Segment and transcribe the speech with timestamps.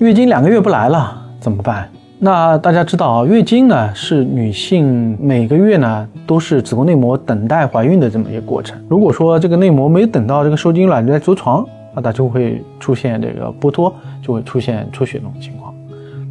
[0.00, 1.86] 月经两个月不来了怎么办？
[2.18, 8.80] 那大家知道啊，月经呢是女性每个月呢都是子宫内膜等待怀孕的这么一个过程。
[8.88, 15.74] 如果说这个内膜没等到这个受精卵在着床，那它就会出现这个剥脱，就会出现出血这种情况。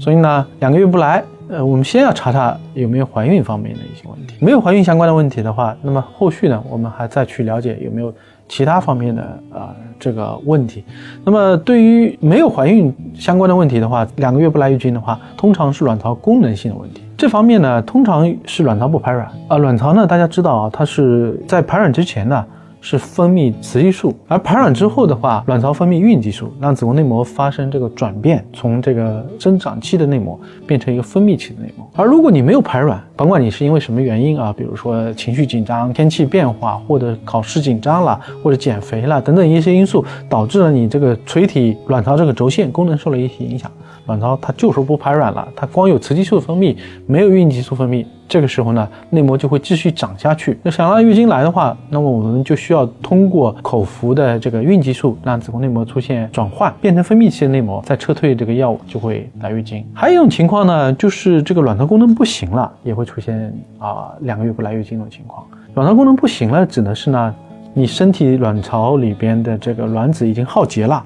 [0.00, 4.36] 所以呢，两个月不来，呃，我们先要查查有没有怀孕方面的一些问题。
[4.38, 8.12] 没有怀孕相关的问题的话，那么后续呢，我们还再去了解有没有
[8.46, 10.84] 其他方面的啊这个问题。
[11.24, 17.02] 那么对于没有怀孕相关的问题的话，两个月不来月经的话，通常是卵巢功能性的问题。
[17.16, 19.56] 这方面呢，通常是卵巢不排卵啊。
[19.56, 22.44] 卵巢呢，大家知道啊，它是在排卵之前呢。
[22.80, 31.88] 是分泌雌激素，而排卵之后的话，卵巢分泌孕激素，让子宫内膜发生这个转变，从这个生长期的内膜变成一个分泌期的内膜。
[31.94, 43.70] 而如果你没有排卵，甭管你是因为什么原因啊，比如说情绪紧张、天气变化，或者考试紧张了，或者减肥了等等一些因素，导致了你这个垂体卵巢这个轴线功能受了一些影响，
[44.06, 46.76] 卵巢它就是不排卵了，它光有雌激素分泌，
[47.06, 48.06] 没有孕激素分泌。
[48.28, 50.58] 这个时候呢，内膜就会继续长下去。
[50.62, 59.82] 那想让月经来的话，那么我们就需要通过口服的这个孕激素，让子宫内膜出现转换，变成分泌期的内膜，再撤退这个药物，就会来月经。
[59.94, 65.42] 还有一种情况呢，就是这个卵巢功能不行了，也会出现啊两个月不来月经的情况。
[65.74, 67.34] 卵巢功能不行了，指的是呢，
[67.72, 71.02] 你身体卵巢里边的这个卵子已经耗竭了。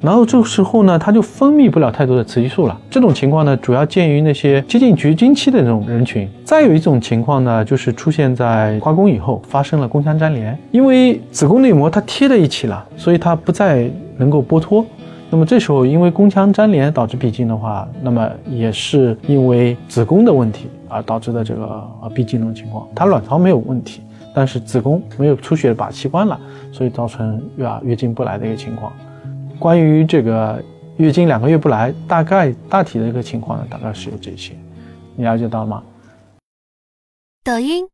[0.00, 2.80] 然后这时候呢，它就分泌不了太多的雌激素了。
[2.88, 6.28] 这种情况呢，主要见于那些接近绝经期的这种人群。
[6.44, 14.86] 再有一种情况呢，就是出现在刮宫以后发生了宫腔粘连，因为子宫内膜它贴在一起了，所以它不再能够剥脱。
[15.30, 21.64] 那么这时候因为宫腔粘连导致闭经的话，那么也是因为子宫的问题而导致的这个
[22.02, 22.86] 呃闭经的情况。
[22.94, 24.00] 它卵巢没有问题，
[24.32, 26.38] 但是子宫没有出血把器官了，
[26.70, 28.92] 所以造成月月经不来的一个情况。
[29.58, 30.62] 关于这个
[30.98, 34.54] 月经两个月不来，大概大体的一个情况呢，大概是有这些，
[35.16, 35.82] 你了解到了吗？
[37.42, 37.84] 抖音。